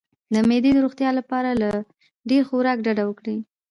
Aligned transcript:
د 0.33 0.35
معدې 0.49 0.71
د 0.73 0.77
روغتیا 0.85 1.09
لپاره 1.19 1.49
له 1.61 1.69
ډیر 2.29 2.41
خوراک 2.49 2.77
ډډه 2.85 3.03
وکړئ 3.07 3.37